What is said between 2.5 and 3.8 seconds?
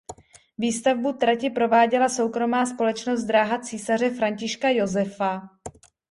společnost Dráha